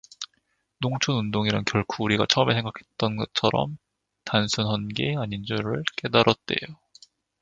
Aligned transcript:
농촌운동이란 0.79 1.63
결코 1.63 2.03
우리가 2.05 2.25
처음에 2.27 2.55
생각허던 2.55 3.17
것처럼 3.17 3.77
단순헌 4.25 4.87
게 4.87 5.15
아닌 5.15 5.43
줄을 5.43 5.83
깨달었에요. 5.95 6.79